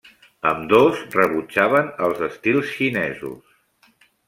[0.51, 3.97] Ambdós rebutjaven els estils xinesos.